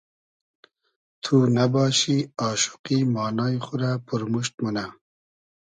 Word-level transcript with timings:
تو 1.23 1.35
نئباشی 1.55 2.17
آشوقی 2.49 2.99
مانای 3.13 3.55
خو 3.65 3.73
رۂ 3.81 3.91
پورموشت 4.05 4.53
مونۂ 4.61 4.85